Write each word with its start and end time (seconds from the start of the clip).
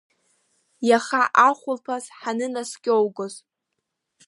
Иаха 0.89 1.21
ахәылԥаз 1.47 2.05
ҳанынаскьоугоз… 2.17 3.33